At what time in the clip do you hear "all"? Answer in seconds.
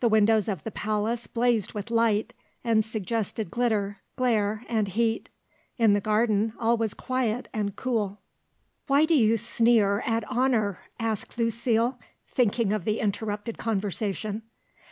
6.58-6.76